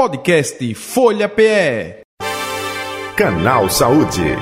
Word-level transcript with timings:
Podcast 0.00 0.74
Folha 0.76 1.28
PE. 1.28 2.00
Canal 3.14 3.68
Saúde. 3.68 4.34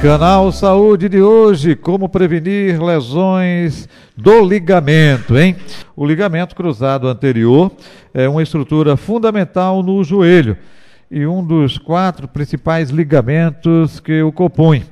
Canal 0.00 0.50
Saúde 0.50 1.10
de 1.10 1.20
hoje, 1.20 1.76
como 1.76 2.08
prevenir 2.08 2.82
lesões 2.82 3.86
do 4.16 4.42
ligamento, 4.42 5.36
hein? 5.36 5.54
O 5.94 6.06
ligamento 6.06 6.56
cruzado 6.56 7.08
anterior 7.08 7.70
é 8.14 8.26
uma 8.26 8.42
estrutura 8.42 8.96
fundamental 8.96 9.82
no 9.82 10.02
joelho 10.02 10.56
e 11.10 11.26
um 11.26 11.44
dos 11.44 11.76
quatro 11.76 12.26
principais 12.26 12.88
ligamentos 12.88 14.00
que 14.00 14.22
o 14.22 14.32
compõem. 14.32 14.82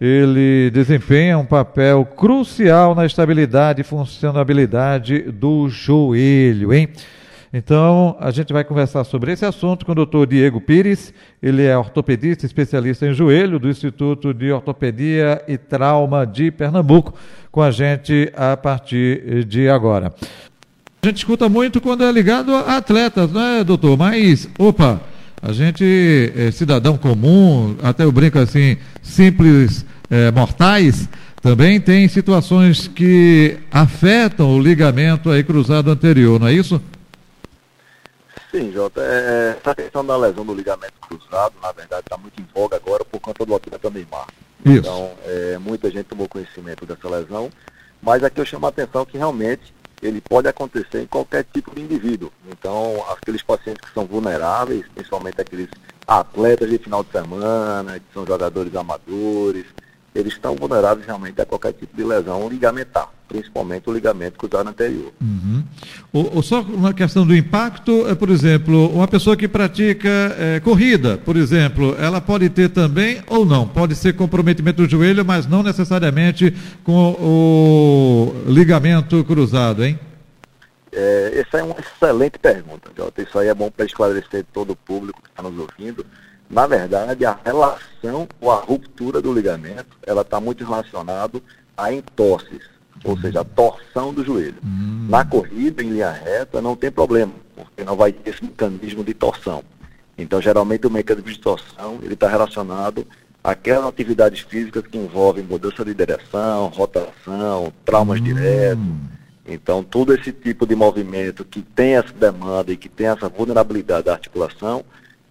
Ele 0.00 0.70
desempenha 0.70 1.36
um 1.38 1.44
papel 1.44 2.04
crucial 2.04 2.94
na 2.94 3.04
estabilidade 3.04 3.80
e 3.80 3.84
funcionabilidade 3.84 5.22
do 5.22 5.68
joelho, 5.68 6.72
hein? 6.72 6.88
Então, 7.52 8.14
a 8.20 8.30
gente 8.30 8.52
vai 8.52 8.62
conversar 8.62 9.04
sobre 9.04 9.32
esse 9.32 9.44
assunto 9.44 9.86
com 9.86 9.92
o 9.92 9.94
doutor 9.94 10.26
Diego 10.26 10.60
Pires. 10.60 11.14
Ele 11.42 11.64
é 11.64 11.76
ortopedista 11.76 12.44
especialista 12.44 13.06
em 13.06 13.14
joelho 13.14 13.58
do 13.58 13.70
Instituto 13.70 14.34
de 14.34 14.52
Ortopedia 14.52 15.42
e 15.48 15.56
Trauma 15.56 16.26
de 16.26 16.50
Pernambuco, 16.50 17.14
com 17.50 17.62
a 17.62 17.70
gente 17.70 18.30
a 18.36 18.56
partir 18.56 19.44
de 19.46 19.68
agora. 19.68 20.12
A 21.02 21.06
gente 21.06 21.18
escuta 21.18 21.48
muito 21.48 21.80
quando 21.80 22.04
é 22.04 22.12
ligado 22.12 22.54
a 22.54 22.76
atletas, 22.76 23.32
não 23.32 23.40
é, 23.40 23.64
doutor? 23.64 23.96
Mas, 23.96 24.48
opa, 24.58 25.00
a 25.40 25.52
gente 25.52 26.32
é 26.36 26.50
cidadão 26.50 26.96
comum, 26.96 27.76
até 27.82 28.04
eu 28.04 28.12
brinco 28.12 28.38
assim, 28.38 28.76
simples 29.02 29.84
é, 30.10 30.30
mortais, 30.30 31.08
também 31.40 31.80
tem 31.80 32.08
situações 32.08 32.88
que 32.88 33.58
afetam 33.70 34.56
o 34.56 34.60
ligamento 34.60 35.30
aí 35.30 35.44
cruzado 35.44 35.90
anterior, 35.90 36.40
não 36.40 36.48
é 36.48 36.52
isso? 36.52 36.82
Sim, 38.50 38.72
Jota. 38.72 39.00
É, 39.00 39.56
essa 39.58 39.74
questão 39.74 40.04
da 40.04 40.16
lesão 40.16 40.44
do 40.44 40.54
ligamento 40.54 40.94
cruzado, 41.00 41.54
na 41.62 41.70
verdade, 41.70 42.02
está 42.02 42.16
muito 42.16 42.40
em 42.40 42.46
voga 42.54 42.76
agora 42.76 43.04
por 43.04 43.20
conta 43.20 43.44
do 43.44 43.54
atleta 43.54 43.90
Neymar. 43.90 44.26
Isso. 44.64 44.78
Então, 44.78 45.10
é, 45.24 45.58
muita 45.58 45.90
gente 45.90 46.06
tomou 46.06 46.28
conhecimento 46.28 46.84
dessa 46.84 47.08
lesão, 47.08 47.50
mas 48.02 48.24
aqui 48.24 48.40
eu 48.40 48.46
chamo 48.46 48.66
a 48.66 48.70
atenção 48.70 49.04
que 49.04 49.16
realmente 49.16 49.72
ele 50.02 50.20
pode 50.20 50.48
acontecer 50.48 51.02
em 51.02 51.06
qualquer 51.06 51.44
tipo 51.52 51.74
de 51.74 51.80
indivíduo. 51.82 52.32
Então, 52.48 53.04
aqueles 53.10 53.42
pacientes 53.42 53.88
que 53.88 53.94
são 53.94 54.06
vulneráveis, 54.06 54.86
principalmente 54.94 55.40
aqueles 55.40 55.68
atletas 56.06 56.70
de 56.70 56.78
final 56.78 57.02
de 57.02 57.10
semana, 57.10 57.98
que 57.98 58.06
são 58.14 58.26
jogadores 58.26 58.74
amadores, 58.74 59.66
eles 60.20 60.32
estão 60.32 60.54
vulneráveis 60.56 61.06
realmente 61.06 61.40
a 61.40 61.46
qualquer 61.46 61.72
tipo 61.72 61.96
de 61.96 62.02
lesão 62.02 62.48
ligamentar, 62.48 63.08
principalmente 63.28 63.88
o 63.88 63.92
ligamento 63.92 64.38
cruzado 64.38 64.68
anterior. 64.68 65.12
Uhum. 65.20 66.42
Só 66.42 66.60
uma 66.62 66.92
questão 66.92 67.26
do 67.26 67.36
impacto, 67.36 68.08
é, 68.08 68.14
por 68.14 68.30
exemplo, 68.30 68.90
uma 68.90 69.06
pessoa 69.06 69.36
que 69.36 69.46
pratica 69.46 70.08
é, 70.38 70.60
corrida, 70.60 71.18
por 71.18 71.36
exemplo, 71.36 71.94
ela 71.98 72.20
pode 72.20 72.48
ter 72.50 72.68
também 72.70 73.22
ou 73.26 73.44
não? 73.44 73.66
Pode 73.66 73.94
ser 73.94 74.14
comprometimento 74.14 74.82
do 74.82 74.90
joelho, 74.90 75.24
mas 75.24 75.46
não 75.46 75.62
necessariamente 75.62 76.54
com 76.82 77.12
o 77.12 78.50
ligamento 78.50 79.22
cruzado, 79.24 79.84
hein? 79.84 79.98
É, 80.90 81.40
essa 81.40 81.58
é 81.58 81.62
uma 81.62 81.76
excelente 81.78 82.38
pergunta, 82.38 82.90
Jota. 82.96 83.22
Isso 83.22 83.38
aí 83.38 83.48
é 83.48 83.54
bom 83.54 83.70
para 83.70 83.84
esclarecer 83.84 84.44
todo 84.52 84.72
o 84.72 84.76
público 84.76 85.22
que 85.22 85.28
está 85.28 85.42
nos 85.42 85.56
ouvindo. 85.58 86.04
Na 86.50 86.66
verdade, 86.66 87.26
a 87.26 87.38
relação 87.44 88.26
ou 88.40 88.50
a 88.50 88.56
ruptura 88.56 89.20
do 89.20 89.32
ligamento, 89.32 89.96
ela 90.06 90.22
está 90.22 90.40
muito 90.40 90.64
relacionado 90.64 91.42
a 91.76 91.92
entorses, 91.92 92.62
ou 93.04 93.12
uhum. 93.12 93.20
seja, 93.20 93.40
a 93.42 93.44
torção 93.44 94.14
do 94.14 94.24
joelho. 94.24 94.56
Uhum. 94.62 95.06
Na 95.10 95.24
corrida, 95.24 95.82
em 95.82 95.90
linha 95.90 96.10
reta, 96.10 96.62
não 96.62 96.74
tem 96.74 96.90
problema, 96.90 97.32
porque 97.54 97.84
não 97.84 97.96
vai 97.96 98.12
ter 98.12 98.30
esse 98.30 98.42
mecanismo 98.42 99.04
de 99.04 99.12
torção. 99.12 99.62
Então, 100.16 100.40
geralmente, 100.40 100.86
o 100.86 100.90
mecanismo 100.90 101.30
de 101.30 101.38
torção, 101.38 101.98
ele 102.02 102.14
está 102.14 102.28
relacionado 102.28 103.06
àquelas 103.44 103.86
atividades 103.86 104.40
físicas 104.40 104.86
que 104.86 104.98
envolvem 104.98 105.44
mudança 105.44 105.84
de 105.84 105.94
direção, 105.94 106.68
rotação, 106.68 107.72
traumas 107.84 108.18
uhum. 108.18 108.24
diretos. 108.24 108.84
Então, 109.46 109.82
todo 109.82 110.12
esse 110.12 110.32
tipo 110.32 110.66
de 110.66 110.74
movimento 110.74 111.44
que 111.44 111.62
tem 111.62 111.96
essa 111.96 112.12
demanda 112.12 112.72
e 112.72 112.76
que 112.76 112.88
tem 112.88 113.06
essa 113.06 113.28
vulnerabilidade 113.28 114.04
da 114.04 114.12
articulação, 114.12 114.84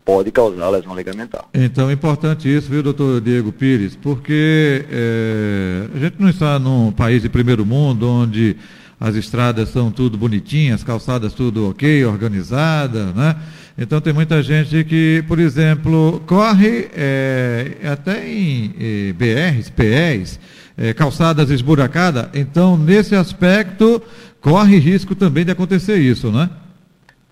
pode 0.07 0.31
causar 0.31 0.69
lesão 0.69 0.95
ligamentar. 0.95 1.43
Então 1.53 1.89
é 1.89 1.93
importante 1.93 2.47
isso, 2.47 2.69
viu, 2.69 2.81
doutor 2.81 3.19
Diego 3.19 3.51
Pires, 3.51 3.93
porque 3.97 4.85
é, 4.89 5.85
a 5.93 5.99
gente 5.99 6.15
não 6.17 6.29
está 6.29 6.57
num 6.57 6.93
país 6.93 7.21
de 7.21 7.27
primeiro 7.27 7.65
mundo 7.65 8.09
onde 8.09 8.55
as 8.97 9.15
estradas 9.15 9.67
são 9.67 9.91
tudo 9.91 10.17
bonitinhas, 10.17 10.81
calçadas 10.81 11.33
tudo 11.33 11.69
ok, 11.69 12.05
organizada, 12.05 13.11
né? 13.11 13.35
Então 13.77 13.99
tem 13.99 14.13
muita 14.13 14.41
gente 14.41 14.81
que, 14.85 15.25
por 15.27 15.39
exemplo, 15.39 16.23
corre 16.25 16.87
é, 16.95 17.75
até 17.91 18.27
em 18.27 18.73
é, 18.79 19.13
BRs, 19.13 19.69
PEs, 19.69 20.39
é, 20.77 20.93
calçadas 20.93 21.51
esburacadas. 21.51 22.29
Então, 22.33 22.77
nesse 22.77 23.13
aspecto, 23.13 24.01
corre 24.39 24.79
risco 24.79 25.13
também 25.13 25.43
de 25.43 25.51
acontecer 25.51 25.97
isso, 25.97 26.31
né? 26.31 26.49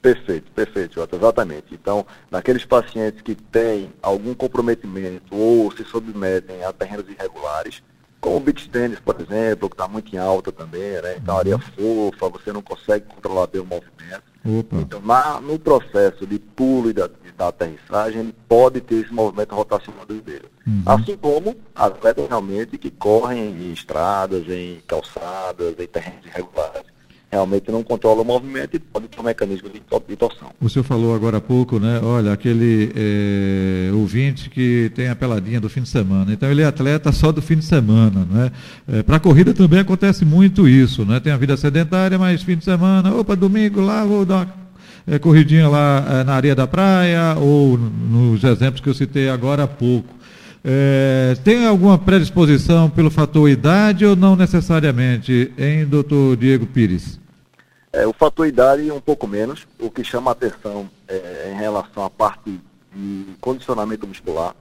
Perfeito, 0.06 0.52
perfeito, 0.52 0.94
Jota, 0.94 1.16
exatamente. 1.16 1.74
Então, 1.74 2.06
naqueles 2.30 2.64
pacientes 2.64 3.24
que 3.24 3.34
têm 3.34 3.92
algum 4.04 4.36
comprometimento 4.36 5.36
ou 5.36 5.72
se 5.72 5.84
submetem 5.84 6.64
a 6.64 6.72
terrenos 6.72 7.10
irregulares, 7.10 7.82
como 8.22 8.36
o 8.36 8.40
beach 8.40 8.70
tennis, 8.70 9.00
por 9.00 9.20
exemplo, 9.20 9.68
que 9.68 9.74
está 9.74 9.88
muito 9.88 10.16
em 10.16 10.20
alta 10.20 10.52
também, 10.52 11.02
né? 11.02 11.16
Então, 11.18 11.36
areia 11.36 11.56
uhum. 11.56 12.12
fofa, 12.12 12.30
você 12.30 12.54
não 12.54 12.62
consegue 12.62 13.06
controlar 13.08 13.48
bem 13.48 13.62
o 13.62 13.66
movimento. 13.66 14.22
Opa. 14.46 14.76
Então, 14.76 15.02
na, 15.02 15.42
no 15.42 15.58
processo 15.58 16.28
de 16.28 16.38
pulo 16.38 16.92
e 16.92 16.94
da, 16.94 17.10
da 17.36 17.48
aterrissagem, 17.48 18.20
ele 18.20 18.36
pode 18.48 18.82
ter 18.82 18.98
esse 18.98 19.12
movimento 19.12 19.56
rotacional 19.56 20.06
do 20.06 20.22
joelho. 20.24 20.52
Uhum. 20.68 20.84
Assim 20.86 21.18
como 21.18 21.56
atletas 21.74 22.28
realmente 22.28 22.78
que 22.78 22.92
correm 22.92 23.40
em 23.40 23.74
estradas, 23.74 24.48
em 24.48 24.84
calçadas, 24.86 25.74
em 25.80 25.88
terrenos 25.88 26.28
irregulares 26.28 26.85
realmente 27.36 27.70
não 27.70 27.84
controla 27.84 28.22
o 28.22 28.26
movimento 28.26 28.76
e 28.76 28.80
pode 28.80 29.08
ter 29.08 29.20
um 29.20 29.24
mecanismo 29.24 29.70
de, 29.70 29.82
torção. 30.16 30.50
O 30.62 30.70
senhor 30.70 30.86
falou 30.86 31.14
agora 31.14 31.38
há 31.38 31.42
pouco, 31.42 31.80
né? 31.80 32.00
Olha, 32.02 32.32
aquele 32.32 32.92
é, 32.96 33.92
ouvinte 33.94 34.50
que 34.50 34.92
tem 34.96 35.10
a 35.10 35.16
peladinha 35.16 35.60
do 35.60 35.70
fim 35.70 35.82
de 35.82 35.90
semana. 35.90 36.32
Então 36.32 36.50
ele 36.50 36.62
é 36.62 36.66
atleta 36.66 37.12
só 37.12 37.32
do 37.32 37.42
fim 37.42 37.58
de 37.58 37.66
semana, 37.66 38.26
né? 38.30 38.52
É, 38.88 39.04
Para 39.04 39.18
a 39.18 39.20
corrida 39.20 39.54
também 39.54 39.80
acontece 39.80 40.24
muito 40.24 40.68
isso, 40.68 41.06
né? 41.06 41.20
Tem 41.20 41.34
a 41.34 41.38
vida 41.38 41.58
sedentária, 41.58 42.18
mas 42.18 42.42
fim 42.42 42.56
de 42.56 42.64
semana, 42.64 43.14
opa, 43.14 43.36
domingo 43.36 43.82
lá, 43.82 44.06
vou 44.06 44.26
dar 44.26 44.36
uma 44.36 44.54
é, 45.06 45.20
corridinha 45.20 45.68
lá 45.68 46.24
na 46.24 46.34
areia 46.34 46.56
da 46.56 46.66
praia, 46.66 47.36
ou 47.38 47.78
nos 47.78 48.44
exemplos 48.44 48.82
que 48.82 48.90
eu 48.90 48.94
citei 48.94 49.30
agora 49.30 49.64
há 49.64 49.68
pouco. 49.68 50.16
É, 50.68 51.38
tem 51.44 51.68
alguma 51.68 51.96
predisposição 51.96 52.90
pelo 52.90 53.12
fator 53.12 53.48
idade 53.48 54.04
ou 54.04 54.16
não 54.16 54.36
necessariamente, 54.36 55.52
hein, 55.60 55.86
doutor 55.86 56.36
Diego 56.36 56.66
Pires? 56.66 57.20
É, 57.96 58.06
o 58.06 58.12
fator 58.12 58.46
idade 58.46 58.92
um 58.92 59.00
pouco 59.00 59.26
menos. 59.26 59.66
O 59.80 59.90
que 59.90 60.04
chama 60.04 60.32
atenção 60.32 60.90
é, 61.08 61.54
em 61.54 61.56
relação 61.58 62.04
à 62.04 62.10
parte 62.10 62.60
de 62.94 63.26
condicionamento 63.40 64.06
muscular. 64.06 64.54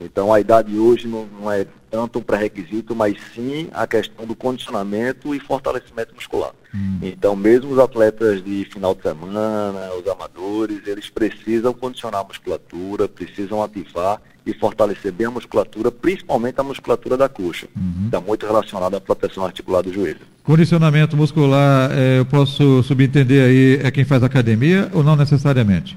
Então 0.00 0.34
a 0.34 0.40
idade 0.40 0.76
hoje 0.76 1.06
não, 1.06 1.24
não 1.26 1.50
é 1.50 1.64
tanto 1.92 2.18
um 2.18 2.22
pré-requisito, 2.22 2.96
mas 2.96 3.14
sim 3.34 3.68
a 3.70 3.86
questão 3.86 4.24
do 4.24 4.34
condicionamento 4.34 5.34
e 5.34 5.38
fortalecimento 5.38 6.14
muscular. 6.14 6.52
Hum. 6.74 6.98
Então 7.02 7.36
mesmo 7.36 7.70
os 7.70 7.78
atletas 7.78 8.42
de 8.42 8.64
final 8.64 8.94
de 8.94 9.02
semana, 9.02 9.92
os 10.00 10.08
amadores, 10.08 10.86
eles 10.86 11.10
precisam 11.10 11.74
condicionar 11.74 12.22
a 12.22 12.24
musculatura, 12.24 13.06
precisam 13.06 13.62
ativar 13.62 14.22
e 14.46 14.54
fortalecer 14.54 15.12
bem 15.12 15.26
a 15.26 15.30
musculatura, 15.30 15.92
principalmente 15.92 16.58
a 16.58 16.62
musculatura 16.62 17.14
da 17.14 17.28
coxa. 17.28 17.68
Uhum. 17.76 18.06
Está 18.06 18.20
muito 18.22 18.46
relacionada 18.46 18.96
à 18.96 19.00
proteção 19.00 19.44
articular 19.44 19.82
do 19.82 19.92
joelho. 19.92 20.20
Condicionamento 20.42 21.14
muscular, 21.14 21.90
é, 21.92 22.20
eu 22.20 22.24
posso 22.24 22.82
subentender 22.84 23.44
aí, 23.44 23.86
é 23.86 23.90
quem 23.90 24.04
faz 24.04 24.22
academia 24.22 24.90
ou 24.94 25.04
não 25.04 25.14
necessariamente? 25.14 25.96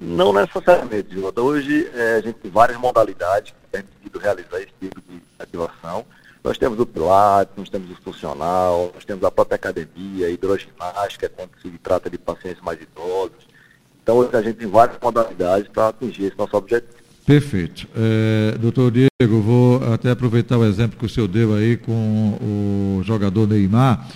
Não 0.00 0.32
necessariamente, 0.32 1.12
Jota. 1.12 1.42
Hoje 1.42 1.90
é, 1.92 2.16
a 2.16 2.20
gente 2.22 2.36
tem 2.36 2.50
várias 2.50 2.78
modalidades 2.78 3.52
que 3.52 3.99
permitido 4.10 4.18
realizar 4.18 4.58
esse 4.58 4.72
tipo 4.80 5.00
de 5.08 5.20
ativação. 5.38 6.04
Nós 6.42 6.58
temos 6.58 6.78
o 6.80 6.86
pilates, 6.86 7.54
nós 7.56 7.68
temos 7.68 7.90
o 7.90 8.02
funcional, 8.02 8.90
nós 8.94 9.04
temos 9.04 9.22
a 9.24 9.30
própria 9.30 9.56
academia, 9.56 10.26
a 10.26 10.30
hidroginástica, 10.30 11.28
quando 11.28 11.50
se 11.60 11.70
trata 11.82 12.10
de 12.10 12.18
pacientes 12.18 12.62
mais 12.62 12.80
idosos. 12.80 13.48
Então 14.02 14.16
hoje 14.16 14.30
a 14.34 14.42
gente 14.42 14.56
tem 14.56 14.68
várias 14.68 14.98
modalidades 15.00 15.68
para 15.68 15.88
atingir 15.88 16.24
esse 16.24 16.38
nosso 16.38 16.56
objetivo. 16.56 16.98
Perfeito. 17.26 17.86
É, 17.94 18.56
doutor 18.58 18.90
Diego, 18.90 19.40
vou 19.40 19.92
até 19.92 20.10
aproveitar 20.10 20.58
o 20.58 20.64
exemplo 20.64 20.98
que 20.98 21.04
o 21.04 21.08
senhor 21.08 21.28
deu 21.28 21.54
aí 21.54 21.76
com 21.76 22.38
o 22.40 23.02
jogador 23.04 23.46
Neymar. 23.46 24.08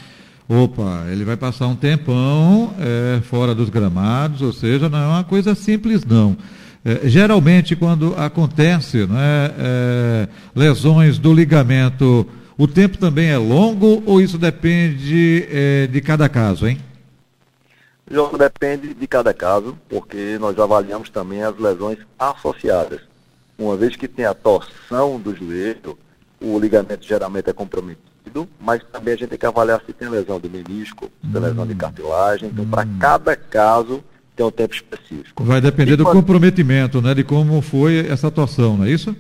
Opa, 0.49 1.07
ele 1.11 1.25
vai 1.25 1.37
passar 1.37 1.67
um 1.69 1.77
tempão 1.77 2.75
é, 2.79 3.21
fora 3.23 3.55
dos 3.55 3.69
gramados, 3.69 4.43
ou 4.43 4.53
seja, 4.53 4.89
não 4.89 4.99
é 4.99 5.07
uma 5.07 5.25
coisa 5.25 5.55
simples 5.55 6.05
não. 6.05 6.37
É, 6.85 7.09
geralmente 7.09 7.75
quando 7.75 8.15
acontece 8.15 9.07
né, 9.07 9.55
é, 9.59 10.29
lesões 10.55 11.19
do 11.19 11.33
ligamento, 11.33 12.27
o 12.59 12.69
tempo 12.69 12.99
também 12.99 13.31
é 13.31 13.39
longo 13.39 14.03
ou 14.05 14.21
isso 14.21 14.37
depende 14.37 15.49
é, 15.51 15.87
de 15.87 16.01
cada 16.03 16.29
caso, 16.29 16.69
hein? 16.69 16.79
Jogo 18.11 18.37
depende 18.37 18.93
de 18.93 19.07
cada 19.07 19.33
caso, 19.33 19.79
porque 19.89 20.37
nós 20.39 20.59
avaliamos 20.59 21.09
também 21.09 21.43
as 21.43 21.59
lesões 21.59 21.99
associadas. 22.19 23.01
Uma 23.59 23.77
vez 23.77 23.97
que 23.97 24.07
tem 24.07 24.27
a 24.27 24.35
torção 24.35 25.19
do 25.19 25.35
joelho, 25.35 25.99
o 26.39 26.59
ligamento 26.59 27.07
geralmente 27.07 27.49
é 27.49 27.53
comprometido, 27.55 28.47
mas 28.61 28.83
também 28.93 29.15
a 29.15 29.17
gente 29.17 29.31
tem 29.31 29.39
que 29.39 29.47
avaliar 29.47 29.81
se 29.87 29.93
tem 29.95 30.09
lesão 30.11 30.39
do 30.39 30.51
menisco, 30.51 31.11
se 31.25 31.33
tem 31.33 31.41
lesão 31.41 31.67
de 31.67 31.73
hum. 31.73 31.79
cartilagem. 31.79 32.51
Então, 32.51 32.65
hum. 32.65 32.71
para 32.71 32.87
cada 33.01 33.35
caso, 33.35 34.05
tem 34.35 34.45
um 34.45 34.51
tempo 34.51 34.75
específico. 34.75 35.45
Vai 35.45 35.61
depender 35.61 35.93
e 35.93 35.97
do 35.97 36.05
quando... 36.05 36.17
comprometimento, 36.17 37.01
né? 37.01 37.15
De 37.15 37.23
como 37.25 37.61
foi 37.61 38.07
essa 38.09 38.31
torção, 38.31 38.77
não 38.77 38.85
é 38.85 38.91
isso? 38.91 39.15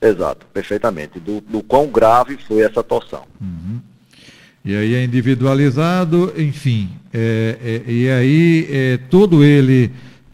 Exato, 0.00 0.46
perfeitamente. 0.52 1.18
Do, 1.18 1.40
do 1.40 1.62
quão 1.62 1.88
grave 1.88 2.36
foi 2.36 2.60
essa 2.60 2.82
torção. 2.82 3.24
Uhum. 3.40 3.80
E 4.64 4.76
aí 4.76 4.94
é 4.94 5.04
individualizado, 5.04 6.32
enfim. 6.36 6.90
É, 7.12 7.82
é, 7.86 7.90
e 7.90 8.10
aí 8.10 8.68
é, 8.70 8.96
todo 9.08 9.42
ele 9.42 9.90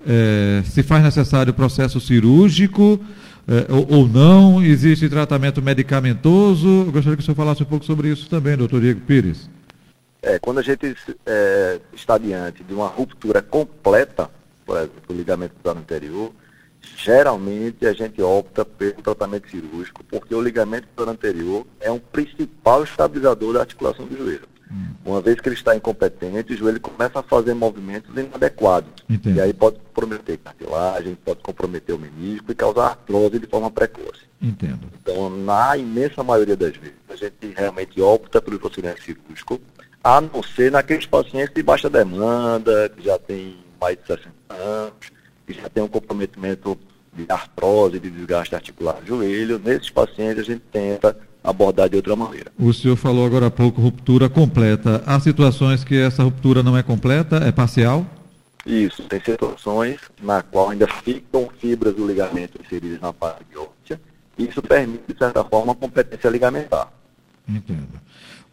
é, 0.06 0.62
se 0.64 0.82
faz 0.82 1.02
necessário 1.04 1.54
processo 1.54 2.00
cirúrgico 2.00 3.00
é, 3.46 3.72
ou, 3.72 3.98
ou, 3.98 4.08
não? 4.08 4.62
Existe 4.62 5.08
tratamento 5.08 5.62
medicamentoso? 5.62 6.66
Eu 6.66 6.92
gostaria 6.92 7.16
que 7.16 7.22
o 7.22 7.24
senhor 7.24 7.36
falasse 7.36 7.62
um 7.62 7.66
pouco 7.66 7.84
sobre 7.84 8.08
isso 8.08 8.28
também, 8.28 8.56
doutor 8.56 8.80
Diego 8.80 9.00
Pires. 9.00 9.48
É, 10.24 10.38
quando 10.38 10.58
a 10.58 10.62
gente 10.62 10.96
é, 11.26 11.80
está 11.92 12.16
diante 12.16 12.64
de 12.64 12.72
uma 12.72 12.88
ruptura 12.88 13.42
completa, 13.42 14.30
por 14.64 14.78
exemplo, 14.78 15.02
do 15.06 15.14
ligamento 15.14 15.54
cruzado 15.56 15.78
anterior, 15.80 16.32
geralmente 16.96 17.86
a 17.86 17.92
gente 17.92 18.22
opta 18.22 18.64
pelo 18.64 19.02
tratamento 19.02 19.50
cirúrgico, 19.50 20.02
porque 20.04 20.34
o 20.34 20.40
ligamento 20.40 20.88
cruzado 20.88 21.12
anterior 21.12 21.66
é 21.78 21.90
um 21.90 21.98
principal 21.98 22.82
estabilizador 22.84 23.52
da 23.52 23.60
articulação 23.60 24.06
do 24.06 24.16
joelho. 24.16 24.48
Hum. 24.72 24.94
Uma 25.04 25.20
vez 25.20 25.38
que 25.38 25.48
ele 25.48 25.56
está 25.56 25.76
incompetente, 25.76 26.54
o 26.54 26.56
joelho 26.56 26.80
começa 26.80 27.18
a 27.18 27.22
fazer 27.22 27.52
movimentos 27.52 28.10
inadequados. 28.16 28.90
Entendo. 29.08 29.36
E 29.36 29.40
aí 29.42 29.52
pode 29.52 29.76
comprometer 29.78 30.38
cartilagem, 30.38 31.18
pode 31.22 31.40
comprometer 31.40 31.94
o 31.94 31.98
menisco 31.98 32.50
e 32.50 32.54
causar 32.54 32.86
artrose 32.86 33.38
de 33.38 33.46
forma 33.46 33.70
precoce. 33.70 34.22
Entendo. 34.40 34.88
Então, 35.02 35.28
na 35.28 35.76
imensa 35.76 36.22
maioria 36.22 36.56
das 36.56 36.74
vezes, 36.76 36.96
a 37.10 37.16
gente 37.16 37.54
realmente 37.54 38.00
opta 38.00 38.40
pelo 38.40 38.58
procedimento 38.58 39.02
cirúrgico, 39.02 39.60
a 40.04 40.20
não 40.20 40.42
ser 40.42 40.70
naqueles 40.70 41.06
pacientes 41.06 41.54
de 41.54 41.62
baixa 41.62 41.88
demanda, 41.88 42.90
que 42.90 43.02
já 43.02 43.18
tem 43.18 43.56
mais 43.80 43.96
de 43.96 44.06
60 44.06 44.30
anos, 44.50 44.94
que 45.46 45.54
já 45.54 45.66
tem 45.70 45.82
um 45.82 45.88
comprometimento 45.88 46.78
de 47.14 47.24
artrose, 47.26 47.98
de 47.98 48.10
desgaste 48.10 48.54
articular 48.54 49.00
do 49.00 49.06
joelho. 49.06 49.58
Nesses 49.58 49.88
pacientes 49.88 50.40
a 50.40 50.42
gente 50.42 50.62
tenta 50.70 51.16
abordar 51.42 51.88
de 51.88 51.96
outra 51.96 52.14
maneira. 52.14 52.52
O 52.58 52.72
senhor 52.74 52.96
falou 52.96 53.24
agora 53.24 53.46
há 53.46 53.50
pouco 53.50 53.80
ruptura 53.80 54.28
completa. 54.28 55.02
Há 55.06 55.18
situações 55.20 55.82
que 55.82 55.96
essa 55.96 56.22
ruptura 56.22 56.62
não 56.62 56.76
é 56.76 56.82
completa, 56.82 57.36
é 57.36 57.50
parcial? 57.50 58.06
Isso, 58.66 59.02
tem 59.04 59.20
situações 59.20 60.00
na 60.22 60.42
qual 60.42 60.70
ainda 60.70 60.86
ficam 60.86 61.48
fibras 61.58 61.94
do 61.94 62.06
ligamento 62.06 62.60
inseridas 62.62 63.00
na 63.00 63.12
parte 63.12 63.44
óssea. 63.56 64.00
Isso 64.38 64.60
permite, 64.62 65.04
de 65.12 65.18
certa 65.18 65.44
forma, 65.44 65.72
a 65.72 65.76
competência 65.76 66.28
ligamentar. 66.28 66.90
Entendo. 67.46 68.00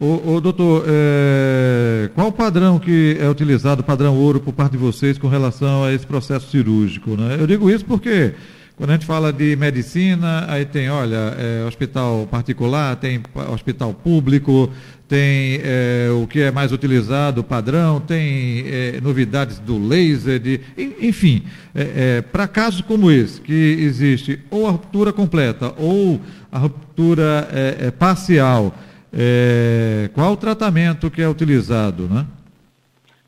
O, 0.02 0.34
o 0.34 0.42
doutor, 0.42 0.84
é, 0.88 2.10
qual 2.16 2.30
o 2.30 2.32
padrão 2.32 2.80
que 2.80 3.16
é 3.20 3.30
utilizado, 3.30 3.84
padrão 3.84 4.18
ouro, 4.18 4.40
por 4.40 4.52
parte 4.52 4.72
de 4.72 4.80
vocês 4.80 5.16
com 5.16 5.28
relação 5.28 5.84
a 5.84 5.94
esse 5.94 6.08
processo 6.08 6.50
cirúrgico? 6.50 7.12
Né? 7.12 7.38
Eu 7.40 7.46
digo 7.46 7.70
isso 7.70 7.86
porque 7.86 8.34
quando 8.76 8.90
a 8.90 8.94
gente 8.94 9.06
fala 9.06 9.32
de 9.32 9.56
medicina, 9.56 10.46
aí 10.48 10.66
tem, 10.66 10.90
olha, 10.90 11.36
é, 11.38 11.64
hospital 11.68 12.28
particular, 12.32 12.96
tem 12.96 13.22
hospital 13.54 13.94
público, 13.94 14.72
tem 15.08 15.60
é, 15.64 16.10
o 16.10 16.26
que 16.26 16.42
é 16.42 16.50
mais 16.50 16.72
utilizado, 16.72 17.44
padrão, 17.44 18.00
tem 18.00 18.66
é, 18.66 19.00
novidades 19.04 19.60
do 19.60 19.78
laser, 19.78 20.40
de, 20.40 20.62
enfim, 21.00 21.44
é, 21.76 21.82
é, 22.18 22.22
para 22.24 22.48
casos 22.48 22.82
como 22.82 23.12
esse, 23.12 23.40
que 23.40 23.54
existe 23.54 24.40
ou 24.50 24.66
a 24.66 24.72
ruptura 24.72 25.14
completa 25.14 25.76
ou 25.78 26.20
a 26.52 26.58
ruptura 26.58 27.48
é, 27.52 27.92
parcial, 27.92 28.76
é, 29.14 30.10
qual 30.14 30.34
o 30.34 30.38
tratamento 30.38 31.12
que 31.12 31.22
é 31.22 31.28
utilizado, 31.28 32.08
né? 32.08 32.26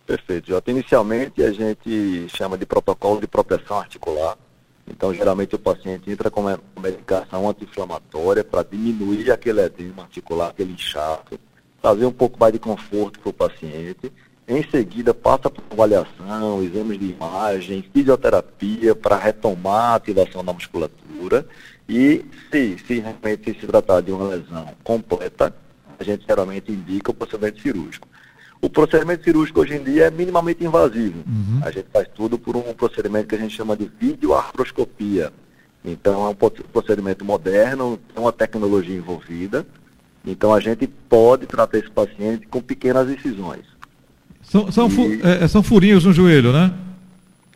Perfeito, 0.05 0.49
Jota. 0.49 0.71
Inicialmente 0.71 1.41
a 1.43 1.51
gente 1.51 2.27
chama 2.29 2.57
de 2.57 2.65
protocolo 2.65 3.19
de 3.19 3.27
proteção 3.27 3.79
articular. 3.79 4.37
Então, 4.87 5.13
geralmente 5.13 5.55
o 5.55 5.59
paciente 5.59 6.11
entra 6.11 6.29
com 6.29 6.43
medicação 6.81 7.49
anti-inflamatória 7.49 8.43
para 8.43 8.63
diminuir 8.63 9.31
aquele 9.31 9.61
edema 9.61 10.03
articular, 10.03 10.49
aquele 10.49 10.73
inchaço, 10.73 11.39
trazer 11.81 12.05
um 12.05 12.11
pouco 12.11 12.37
mais 12.37 12.51
de 12.51 12.59
conforto 12.59 13.19
para 13.19 13.29
o 13.29 13.33
paciente. 13.33 14.11
Em 14.45 14.61
seguida, 14.69 15.13
passa 15.13 15.49
por 15.49 15.63
avaliação, 15.71 16.61
exames 16.61 16.99
de 16.99 17.11
imagem, 17.11 17.89
fisioterapia 17.93 18.93
para 18.93 19.15
retomar 19.15 19.91
a 19.91 19.95
ativação 19.95 20.43
da 20.43 20.51
musculatura. 20.51 21.47
E 21.87 22.25
se, 22.51 22.77
se 22.85 22.99
realmente 22.99 23.57
se 23.57 23.65
tratar 23.65 24.01
de 24.01 24.11
uma 24.11 24.27
lesão 24.27 24.67
completa, 24.83 25.55
a 26.03 26.05
gente 26.05 26.25
geralmente 26.27 26.71
indica 26.71 27.11
o 27.11 27.13
procedimento 27.13 27.61
cirúrgico. 27.61 28.07
O 28.61 28.69
procedimento 28.69 29.23
cirúrgico 29.23 29.59
hoje 29.59 29.75
em 29.75 29.83
dia 29.83 30.05
é 30.05 30.11
minimamente 30.11 30.63
invasivo. 30.63 31.23
Uhum. 31.27 31.59
A 31.63 31.71
gente 31.71 31.87
faz 31.91 32.07
tudo 32.13 32.37
por 32.37 32.55
um 32.55 32.73
procedimento 32.73 33.27
que 33.27 33.35
a 33.35 33.37
gente 33.37 33.55
chama 33.55 33.75
de 33.75 33.91
videoartroscopia. 33.99 35.33
Então 35.83 36.25
é 36.25 36.29
um 36.29 36.35
procedimento 36.71 37.25
moderno, 37.25 37.99
tem 38.13 38.23
uma 38.23 38.31
tecnologia 38.31 38.95
envolvida. 38.95 39.65
Então 40.25 40.53
a 40.53 40.59
gente 40.59 40.87
pode 40.87 41.45
tratar 41.45 41.77
esse 41.77 41.89
paciente 41.89 42.47
com 42.47 42.61
pequenas 42.61 43.09
incisões. 43.09 43.65
São, 44.41 44.71
são, 44.71 44.87
e... 44.87 44.91
fu 44.91 45.27
é, 45.27 45.47
são 45.47 45.61
furinhos 45.61 46.05
no 46.05 46.13
joelho, 46.13 46.53
né? 46.53 46.73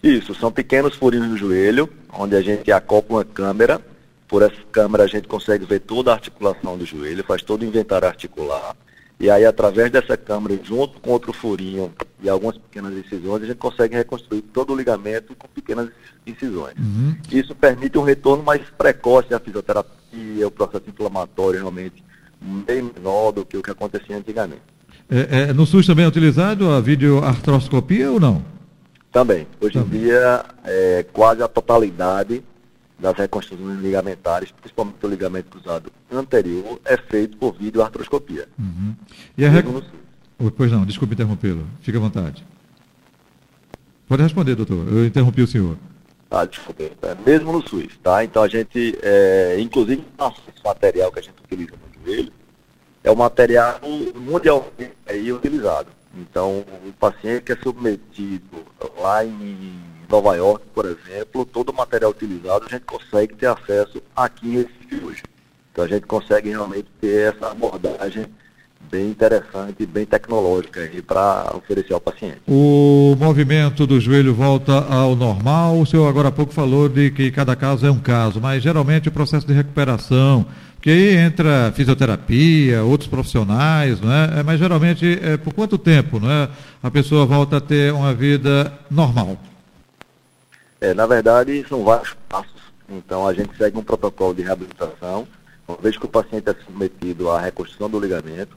Isso, 0.03 0.35
são 0.35 0.51
pequenos 0.51 0.95
furinhos 0.95 1.29
no 1.29 1.38
joelho, 1.38 1.89
onde 2.13 2.35
a 2.35 2.41
gente 2.41 2.71
acopla 2.71 3.17
uma 3.17 3.25
câmera 3.25 3.81
por 4.27 4.41
essa 4.41 4.62
câmera 4.71 5.03
a 5.03 5.07
gente 5.07 5.27
consegue 5.27 5.65
ver 5.65 5.79
toda 5.79 6.12
a 6.12 6.15
articulação 6.15 6.77
do 6.77 6.85
joelho, 6.85 7.24
faz 7.24 7.41
todo 7.41 7.62
o 7.62 7.65
inventário 7.65 8.07
articular. 8.07 8.75
E 9.19 9.31
aí, 9.31 9.45
através 9.45 9.91
dessa 9.91 10.15
câmera, 10.15 10.59
junto 10.63 11.00
com 11.00 11.09
outro 11.09 11.33
furinho 11.33 11.91
e 12.21 12.29
algumas 12.29 12.56
pequenas 12.57 12.94
incisões, 12.94 13.41
a 13.41 13.45
gente 13.47 13.57
consegue 13.57 13.95
reconstruir 13.95 14.41
todo 14.41 14.74
o 14.74 14.75
ligamento 14.75 15.35
com 15.35 15.47
pequenas 15.47 15.89
incisões. 16.25 16.75
Uhum. 16.77 17.15
Isso 17.31 17.56
permite 17.56 17.97
um 17.97 18.03
retorno 18.03 18.44
mais 18.44 18.62
precoce 18.77 19.33
à 19.33 19.39
fisioterapia, 19.39 20.47
o 20.47 20.51
processo 20.51 20.83
inflamatório 20.88 21.59
realmente 21.59 22.03
bem 22.39 22.83
menor 22.83 23.31
do 23.31 23.44
que 23.44 23.57
o 23.57 23.63
que 23.63 23.71
acontecia 23.71 24.15
antigamente. 24.15 24.62
É, 25.09 25.50
é, 25.50 25.53
no 25.53 25.65
SUS 25.65 25.88
também 25.88 26.06
é 26.06 26.07
utilizado 26.07 26.69
a 26.69 26.79
videoartroscopia 26.79 28.12
ou 28.12 28.19
não? 28.19 28.44
Também. 29.12 29.47
Hoje 29.59 29.74
também. 29.74 30.00
em 30.00 30.03
dia, 30.03 30.46
é, 30.63 31.05
quase 31.12 31.41
a 31.41 31.48
totalidade 31.48 32.43
das 33.00 33.16
reconstruções 33.16 33.80
ligamentares, 33.80 34.51
principalmente 34.51 35.06
o 35.06 35.10
ligamento 35.10 35.50
cruzado 35.50 35.92
anterior, 36.12 36.80
é 36.84 36.98
feito 36.98 37.38
por 37.38 37.56
videoartroscopia. 37.58 38.48
Uhum. 38.58 38.96
E 39.38 39.46
a 39.46 39.50
rec... 39.50 39.66
oh, 39.68 40.51
pois 40.51 40.72
não, 40.72 40.86
desculpe 40.86 41.13
interrompê-lo. 41.13 41.68
Fique 41.82 41.98
à 41.98 42.01
vontade. 42.01 42.44
Pode 44.08 44.24
responder, 44.24 44.56
doutor. 44.56 44.88
Eu 44.88 45.06
interrompi 45.06 45.42
o 45.42 45.48
senhor. 45.48 45.77
Ah, 46.32 46.46
desculpe. 46.46 46.92
É 47.01 47.16
mesmo 47.25 47.51
no 47.51 47.68
SUS, 47.68 47.98
tá? 48.01 48.24
Então 48.24 48.44
a 48.44 48.48
gente, 48.48 48.98
é, 49.01 49.58
inclusive, 49.60 50.04
esse 50.20 50.63
material 50.63 51.12
que 51.12 51.20
a 51.20 51.22
gente 51.22 51.36
utiliza 51.44 51.72
no 51.72 52.06
joelho, 52.06 52.32
é 53.04 53.12
o 53.12 53.16
material 53.16 53.80
mundialmente 54.16 54.94
aí 55.08 55.32
utilizado. 55.32 55.89
Então, 56.16 56.66
o 56.86 56.92
paciente 56.94 57.44
que 57.44 57.51
é 57.51 57.56
submetido 57.58 58.66
lá 59.00 59.24
em 59.24 59.80
Nova 60.09 60.35
York, 60.35 60.65
por 60.73 60.85
exemplo, 60.85 61.45
todo 61.45 61.69
o 61.69 61.75
material 61.75 62.11
utilizado 62.11 62.65
a 62.65 62.69
gente 62.69 62.85
consegue 62.85 63.35
ter 63.35 63.47
acesso 63.47 64.01
aqui 64.15 64.47
em 64.47 64.57
Recife 64.57 65.05
hoje. 65.05 65.23
Então 65.71 65.85
a 65.85 65.87
gente 65.87 66.05
consegue 66.05 66.49
realmente 66.49 66.87
ter 66.99 67.33
essa 67.33 67.51
abordagem 67.51 68.25
bem 68.89 69.09
interessante, 69.09 69.85
bem 69.85 70.05
tecnológica 70.05 70.89
para 71.05 71.51
oferecer 71.55 71.93
ao 71.93 71.99
paciente. 71.99 72.39
O 72.47 73.15
movimento 73.19 73.85
do 73.85 73.99
joelho 73.99 74.33
volta 74.33 74.73
ao 74.73 75.15
normal. 75.15 75.79
O 75.79 75.85
senhor 75.85 76.07
agora 76.07 76.29
há 76.29 76.31
pouco 76.31 76.53
falou 76.53 76.87
de 76.87 77.11
que 77.11 77.29
cada 77.31 77.55
caso 77.55 77.85
é 77.85 77.91
um 77.91 77.99
caso, 77.99 78.39
mas 78.39 78.63
geralmente 78.63 79.09
o 79.09 79.11
processo 79.11 79.45
de 79.45 79.53
recuperação, 79.53 80.45
que 80.81 80.89
aí 80.89 81.17
entra 81.17 81.71
fisioterapia, 81.75 82.83
outros 82.83 83.09
profissionais, 83.09 83.99
não 83.99 84.11
é? 84.11 84.41
Mas 84.43 84.59
geralmente 84.59 85.19
é 85.21 85.35
por 85.37 85.53
quanto 85.53 85.77
tempo, 85.77 86.19
não 86.19 86.31
é? 86.31 86.49
A 86.81 86.89
pessoa 86.89 87.25
volta 87.25 87.57
a 87.57 87.61
ter 87.61 87.91
uma 87.93 88.13
vida 88.13 88.71
normal. 88.89 89.37
É, 90.79 90.93
na 90.93 91.05
verdade, 91.05 91.65
são 91.67 91.84
vários 91.84 92.15
passos. 92.29 92.62
Então, 92.89 93.27
a 93.27 93.34
gente 93.34 93.55
segue 93.57 93.77
um 93.77 93.84
protocolo 93.84 94.34
de 94.34 94.43
reabilitação. 94.43 95.27
Uma 95.67 95.77
vez 95.77 95.98
que 95.98 96.05
o 96.05 96.10
paciente 96.10 96.50
é 96.50 96.55
submetido 96.65 97.29
à 97.29 97.41
reconstrução 97.41 97.89
do 97.89 98.00
ligamento, 98.00 98.55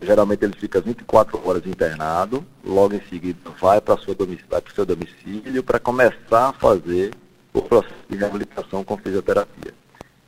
geralmente 0.00 0.44
ele 0.44 0.54
fica 0.54 0.80
24 0.80 1.40
horas 1.46 1.66
internado, 1.66 2.44
logo 2.64 2.94
em 2.94 3.00
seguida 3.08 3.38
vai 3.60 3.80
para 3.80 3.94
o 3.94 4.00
seu 4.00 4.14
domicílio 4.86 5.62
para 5.62 5.78
começar 5.78 6.48
a 6.48 6.52
fazer 6.52 7.12
o 7.52 7.62
processo 7.62 7.94
de 8.08 8.16
reabilitação 8.16 8.84
com 8.84 8.96
fisioterapia. 8.96 9.74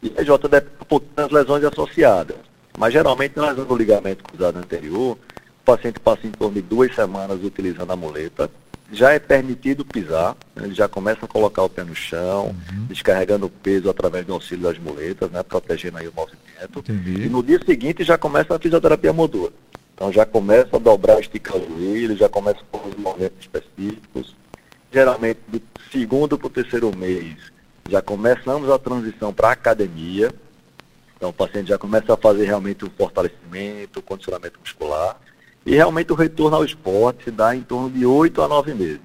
E 0.03 0.13
a 0.17 0.23
J 0.23 0.65
as 1.17 1.31
lesões 1.31 1.65
associadas, 1.65 2.37
mas 2.77 2.93
geralmente 2.93 3.37
na 3.37 3.51
lesão 3.51 3.65
do 3.65 3.77
ligamento 3.77 4.25
cruzado 4.25 4.59
anterior, 4.59 5.17
o 5.17 5.65
paciente 5.65 6.01
passa 6.01 6.27
em 6.27 6.31
torno 6.31 6.55
de 6.55 6.63
duas 6.63 6.95
semanas 6.95 7.43
utilizando 7.43 7.91
a 7.91 7.97
muleta, 7.97 8.51
já 8.93 9.13
é 9.13 9.19
permitido 9.19 9.85
pisar, 9.85 10.37
né? 10.55 10.65
ele 10.65 10.75
já 10.75 10.87
começa 10.87 11.25
a 11.25 11.29
colocar 11.29 11.63
o 11.63 11.69
pé 11.69 11.83
no 11.83 11.95
chão, 11.95 12.49
uhum. 12.49 12.87
descarregando 12.87 13.47
o 13.47 13.51
peso 13.51 13.89
através 13.89 14.27
do 14.27 14.35
auxílio 14.35 14.65
das 14.65 14.79
muletas, 14.79 15.31
né? 15.31 15.43
protegendo 15.43 15.97
aí 15.97 16.07
o 16.07 16.13
movimento. 16.15 16.79
Entendi. 16.79 17.25
E 17.25 17.29
no 17.29 17.43
dia 17.43 17.59
seguinte 17.65 18.05
já 18.05 18.19
começa 18.19 18.55
a 18.55 18.59
fisioterapia 18.59 19.13
motora. 19.13 19.53
Então 19.95 20.13
já 20.13 20.27
começa 20.27 20.77
a 20.77 20.79
dobrar, 20.79 21.19
esticar 21.21 21.57
o 21.57 21.67
joelho, 21.67 22.17
já 22.17 22.29
começa 22.29 22.61
com 22.71 22.87
os 22.87 22.95
movimentos 22.97 23.39
específicos. 23.41 24.37
Geralmente 24.93 25.41
do 25.49 25.61
segundo 25.91 26.37
para 26.37 26.47
o 26.47 26.51
terceiro 26.51 26.95
mês 26.95 27.53
já 27.89 28.01
começamos 28.01 28.71
a 28.71 28.79
transição 28.79 29.33
para 29.33 29.49
a 29.49 29.53
academia. 29.53 30.33
Então 31.17 31.31
o 31.31 31.33
paciente 31.33 31.69
já 31.69 31.79
começa 31.79 32.13
a 32.13 32.17
fazer 32.17 32.45
realmente 32.45 32.85
o 32.85 32.91
fortalecimento, 32.91 34.01
o 34.01 34.03
condicionamento 34.03 34.59
muscular. 34.61 35.17
E 35.65 35.75
realmente 35.75 36.13
o 36.13 36.17
retorno 36.17 36.57
ao 36.57 36.65
esporte 36.65 37.25
se 37.25 37.31
dá 37.31 37.55
em 37.55 37.61
torno 37.61 37.91
de 37.91 38.05
oito 38.05 38.43
a 38.43 38.49
nove 38.49 38.75
meses. 38.75 39.01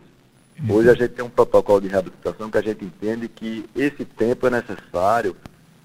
Hoje 0.67 0.89
a 0.89 0.93
gente 0.95 1.09
tem 1.09 1.23
um 1.23 1.29
protocolo 1.29 1.79
de 1.79 1.87
reabilitação 1.87 2.49
que 2.49 2.57
a 2.57 2.61
gente 2.61 2.83
entende 2.83 3.27
que 3.27 3.63
esse 3.75 4.03
tempo 4.03 4.47
é 4.47 4.49
necessário 4.49 5.35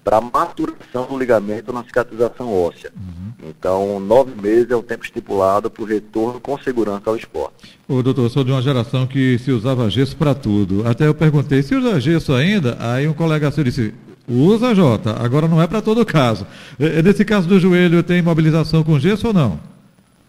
para 0.03 0.17
a 0.17 0.21
maturação 0.21 1.05
do 1.07 1.17
ligamento 1.17 1.71
na 1.71 1.83
cicatrização 1.83 2.51
óssea. 2.51 2.91
Uhum. 2.95 3.49
Então, 3.49 3.99
nove 3.99 4.33
meses 4.41 4.71
é 4.71 4.75
o 4.75 4.83
tempo 4.83 5.05
estipulado 5.05 5.69
para 5.69 5.83
o 5.83 5.85
retorno 5.85 6.41
com 6.41 6.57
segurança 6.57 7.09
ao 7.09 7.15
esporte. 7.15 7.79
Ô, 7.87 8.01
doutor, 8.01 8.23
eu 8.23 8.29
sou 8.29 8.43
de 8.43 8.51
uma 8.51 8.61
geração 8.61 9.05
que 9.05 9.37
se 9.37 9.51
usava 9.51 9.89
gesso 9.89 10.17
para 10.17 10.33
tudo. 10.33 10.85
Até 10.87 11.07
eu 11.07 11.13
perguntei, 11.13 11.61
se 11.61 11.75
usa 11.75 12.01
gesso 12.01 12.33
ainda? 12.33 12.75
Aí 12.79 13.07
um 13.07 13.13
colega 13.13 13.51
seu 13.51 13.63
disse, 13.63 13.93
usa, 14.27 14.73
Jota, 14.75 15.23
agora 15.23 15.47
não 15.47 15.61
é 15.61 15.67
para 15.67 15.81
todo 15.81 16.05
caso. 16.05 16.45
Nesse 16.77 17.23
caso 17.23 17.47
do 17.47 17.59
joelho, 17.59 18.03
tem 18.03 18.21
mobilização 18.21 18.83
com 18.83 18.99
gesso 18.99 19.27
ou 19.27 19.33
não? 19.33 19.72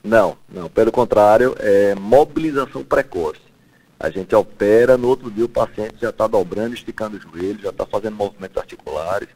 Não, 0.04 0.36
não. 0.52 0.68
Pelo 0.68 0.92
contrário, 0.92 1.56
é 1.58 1.94
mobilização 1.94 2.84
precoce. 2.84 3.40
A 3.98 4.10
gente 4.10 4.34
opera, 4.34 4.98
no 4.98 5.08
outro 5.08 5.30
dia 5.30 5.46
o 5.46 5.48
paciente 5.48 5.94
já 6.02 6.10
está 6.10 6.26
dobrando, 6.26 6.74
esticando 6.74 7.16
os 7.16 7.22
joelhos, 7.22 7.62
já 7.62 7.70
está 7.70 7.86
fazendo 7.86 8.14
movimentos 8.14 8.58
articulares. 8.58 9.28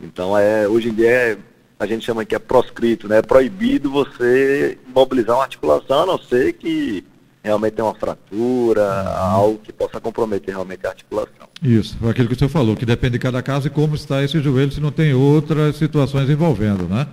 Então, 0.00 0.36
é, 0.36 0.66
hoje 0.66 0.88
em 0.88 0.94
dia, 0.94 1.08
é, 1.08 1.38
a 1.78 1.86
gente 1.86 2.04
chama 2.04 2.24
que 2.24 2.34
é 2.34 2.38
proscrito, 2.38 3.08
né? 3.08 3.18
É 3.18 3.22
proibido 3.22 3.90
você 3.90 4.76
mobilizar 4.92 5.36
uma 5.36 5.44
articulação, 5.44 6.02
a 6.02 6.06
não 6.06 6.18
ser 6.18 6.54
que 6.54 7.04
realmente 7.44 7.74
tenha 7.74 7.86
uma 7.86 7.94
fratura, 7.94 9.08
algo 9.10 9.58
que 9.58 9.72
possa 9.72 10.00
comprometer 10.00 10.52
realmente 10.52 10.84
a 10.84 10.90
articulação. 10.90 11.46
Isso, 11.62 11.96
foi 11.98 12.10
aquilo 12.10 12.28
que 12.28 12.34
o 12.34 12.38
senhor 12.38 12.50
falou, 12.50 12.74
que 12.74 12.84
depende 12.84 13.12
de 13.12 13.18
cada 13.20 13.40
caso 13.42 13.68
e 13.68 13.70
como 13.70 13.94
está 13.94 14.24
esse 14.24 14.40
joelho, 14.40 14.72
se 14.72 14.80
não 14.80 14.90
tem 14.90 15.14
outras 15.14 15.76
situações 15.76 16.28
envolvendo, 16.28 16.88
né? 16.88 17.06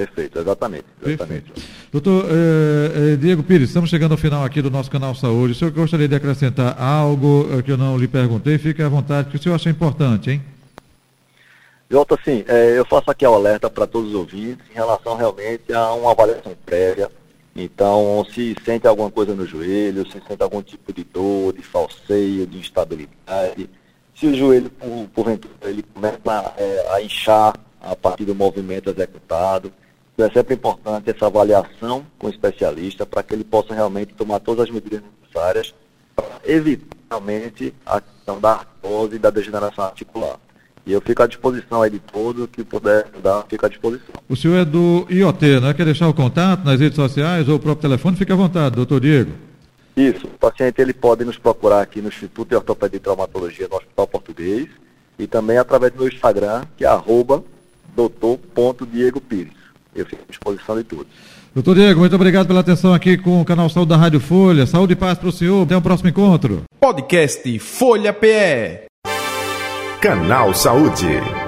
Perfeito, 0.00 0.38
exatamente. 0.38 0.86
exatamente. 1.04 1.50
Perfeito. 1.50 1.70
Doutor 1.92 2.24
eh, 2.30 3.12
eh, 3.12 3.16
Diego 3.16 3.42
Pires, 3.42 3.68
estamos 3.68 3.90
chegando 3.90 4.12
ao 4.12 4.18
final 4.18 4.42
aqui 4.42 4.62
do 4.62 4.70
nosso 4.70 4.90
canal 4.90 5.14
Saúde. 5.14 5.52
O 5.52 5.54
senhor 5.54 5.70
gostaria 5.72 6.08
de 6.08 6.14
acrescentar 6.14 6.80
algo 6.80 7.46
eh, 7.52 7.60
que 7.60 7.70
eu 7.70 7.76
não 7.76 7.98
lhe 7.98 8.08
perguntei? 8.08 8.56
Fique 8.56 8.82
à 8.82 8.88
vontade, 8.88 9.28
que 9.28 9.36
o 9.36 9.42
senhor 9.42 9.54
acha 9.54 9.68
importante, 9.68 10.30
hein? 10.30 10.42
Jota, 11.90 12.14
assim, 12.14 12.44
eh, 12.48 12.78
eu 12.78 12.86
faço 12.86 13.10
aqui 13.10 13.26
o 13.26 13.34
alerta 13.34 13.68
para 13.68 13.86
todos 13.86 14.08
os 14.08 14.14
ouvintes 14.14 14.64
em 14.70 14.74
relação 14.74 15.16
realmente 15.16 15.70
a 15.70 15.92
uma 15.92 16.12
avaliação 16.12 16.52
prévia. 16.64 17.10
Então, 17.54 18.24
se 18.32 18.56
sente 18.64 18.86
alguma 18.86 19.10
coisa 19.10 19.34
no 19.34 19.44
joelho, 19.44 20.06
se 20.06 20.18
sente 20.26 20.42
algum 20.42 20.62
tipo 20.62 20.94
de 20.94 21.04
dor, 21.04 21.52
de 21.52 21.62
falseio, 21.62 22.46
de 22.46 22.56
instabilidade, 22.56 23.68
se 24.14 24.26
o 24.26 24.34
joelho, 24.34 24.70
por, 24.70 25.08
porventura, 25.08 25.52
ele 25.64 25.82
começa 25.82 26.20
a, 26.26 26.54
eh, 26.56 26.86
a 26.90 27.02
inchar 27.02 27.52
a 27.80 27.96
partir 27.96 28.24
do 28.24 28.34
movimento 28.34 28.90
executado, 28.90 29.72
então 30.20 30.28
é 30.28 30.30
sempre 30.32 30.54
importante 30.54 31.08
essa 31.08 31.26
avaliação 31.26 32.04
com 32.18 32.26
o 32.26 32.30
especialista 32.30 33.06
para 33.06 33.22
que 33.22 33.32
ele 33.32 33.42
possa 33.42 33.72
realmente 33.72 34.12
tomar 34.12 34.38
todas 34.40 34.68
as 34.68 34.70
medidas 34.70 35.00
necessárias 35.22 35.74
para 36.14 36.26
evitar 36.44 36.96
realmente 37.08 37.72
a 37.86 38.02
questão 38.02 38.38
da 38.38 38.50
artrose 38.50 39.16
e 39.16 39.18
da 39.18 39.30
degeneração 39.30 39.84
articular. 39.84 40.36
E 40.84 40.92
eu 40.92 41.00
fico 41.00 41.22
à 41.22 41.26
disposição 41.26 41.80
aí 41.80 41.90
de 41.90 41.98
todos 42.00 42.48
que 42.50 42.62
puder 42.62 43.06
ajudar, 43.10 43.46
fico 43.48 43.64
à 43.64 43.68
disposição. 43.70 44.14
O 44.28 44.36
senhor 44.36 44.56
é 44.58 44.64
do 44.64 45.06
IoT, 45.08 45.60
né? 45.60 45.72
Quer 45.72 45.86
deixar 45.86 46.08
o 46.08 46.14
contato 46.14 46.64
nas 46.64 46.78
redes 46.78 46.96
sociais 46.96 47.48
ou 47.48 47.56
o 47.56 47.58
próprio 47.58 47.88
telefone? 47.88 48.16
Fique 48.16 48.32
à 48.32 48.36
vontade, 48.36 48.76
doutor 48.76 49.00
Diego. 49.00 49.32
Isso, 49.96 50.26
o 50.26 50.38
paciente 50.38 50.82
ele 50.82 50.92
pode 50.92 51.24
nos 51.24 51.38
procurar 51.38 51.80
aqui 51.80 52.02
no 52.02 52.08
Instituto 52.08 52.50
de 52.50 52.56
Ortopedia 52.56 52.98
e 52.98 53.00
Traumatologia 53.00 53.66
do 53.66 53.76
Hospital 53.76 54.06
Português 54.06 54.68
e 55.18 55.26
também 55.26 55.56
através 55.56 55.92
do 55.92 56.00
meu 56.00 56.08
Instagram, 56.08 56.64
que 56.76 56.84
é 56.84 56.88
arroba 56.88 57.42
doutor.diego 57.96 59.20
Pires. 59.20 59.59
Eu 59.94 60.06
fico 60.06 60.22
à 60.22 60.30
disposição 60.30 60.76
de 60.76 60.84
todos. 60.84 61.06
Doutor 61.54 61.74
Diego, 61.74 62.00
muito 62.00 62.14
obrigado 62.14 62.46
pela 62.46 62.60
atenção 62.60 62.94
aqui 62.94 63.16
com 63.18 63.40
o 63.40 63.44
canal 63.44 63.68
Saúde 63.68 63.88
da 63.88 63.96
Rádio 63.96 64.20
Folha. 64.20 64.66
Saúde 64.66 64.92
e 64.92 64.96
paz 64.96 65.18
para 65.18 65.28
o 65.28 65.32
senhor. 65.32 65.64
Até 65.64 65.76
o 65.76 65.82
próximo 65.82 66.08
encontro. 66.08 66.62
Podcast 66.78 67.58
Folha 67.58 68.12
PE. 68.12 68.86
Canal 70.00 70.54
Saúde. 70.54 71.39